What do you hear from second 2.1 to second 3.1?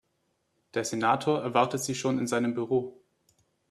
in seinem Büro.